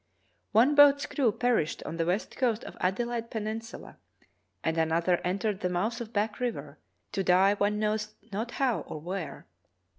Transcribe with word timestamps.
"One 0.51 0.73
boat's 0.73 1.05
crew 1.05 1.31
perished 1.31 1.83
on 1.83 1.97
the 1.97 2.07
west 2.07 2.35
coast 2.35 2.63
of 2.63 2.75
Ade 2.83 3.05
laide 3.05 3.29
Peninsula, 3.29 3.99
and 4.63 4.75
another 4.75 5.21
entered 5.23 5.59
the 5.59 5.69
mouth 5.69 6.01
of 6.01 6.11
Back 6.11 6.39
River, 6.39 6.79
to 7.11 7.23
die 7.23 7.53
one 7.53 7.77
knows 7.77 8.15
not 8.31 8.49
how 8.57 8.79
or 8.79 8.99
where. 8.99 9.45